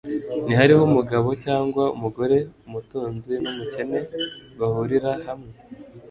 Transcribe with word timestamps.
ntihariho 0.45 0.83
umugabo 0.89 1.29
cyangwa 1.45 1.83
umugore.» 1.95 2.37
«Umutunzi 2.67 3.33
n'umukene 3.43 3.99
bahurira 4.59 5.11
hamwe, 5.25 5.51